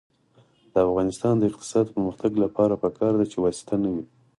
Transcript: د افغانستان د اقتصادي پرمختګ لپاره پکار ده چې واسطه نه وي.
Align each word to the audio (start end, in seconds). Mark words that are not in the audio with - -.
د 0.73 0.75
افغانستان 0.87 1.33
د 1.37 1.43
اقتصادي 1.51 1.89
پرمختګ 1.95 2.31
لپاره 2.43 2.79
پکار 2.83 3.11
ده 3.19 3.25
چې 3.31 3.37
واسطه 3.43 3.73
نه 3.83 3.89
وي. 3.93 4.03